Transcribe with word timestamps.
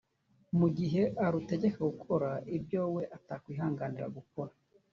mu 0.59 0.67
gihe 0.77 1.01
arutegeka 1.25 1.81
gukora 1.91 2.29
ibyo 2.55 2.81
we 2.95 3.03
atakwihanganira 3.17 4.07
gukora 4.17 4.53